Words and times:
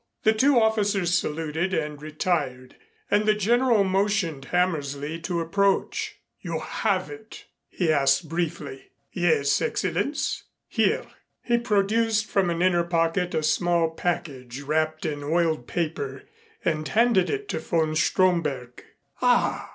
The 0.23 0.33
two 0.33 0.59
officers 0.59 1.13
saluted 1.13 1.75
and 1.75 2.01
retired 2.01 2.75
and 3.11 3.27
the 3.27 3.35
General 3.35 3.83
motioned 3.83 4.45
Hammersley 4.45 5.19
to 5.19 5.39
approach. 5.41 6.15
"You 6.39 6.57
have 6.59 7.11
it?" 7.11 7.45
he 7.69 7.91
asked 7.93 8.27
briefly. 8.27 8.87
"Yes, 9.11 9.49
Excellenz. 9.61 10.45
Here." 10.67 11.05
He 11.43 11.59
produced 11.59 12.25
from 12.25 12.49
an 12.49 12.63
inner 12.63 12.83
pocket 12.83 13.35
a 13.35 13.43
small 13.43 13.91
package 13.91 14.61
wrapped 14.61 15.05
in 15.05 15.23
oiled 15.23 15.67
paper 15.67 16.23
and 16.65 16.87
handed 16.87 17.29
it 17.29 17.47
to 17.49 17.59
von 17.59 17.95
Stromberg. 17.95 18.83
"Ah!" 19.21 19.69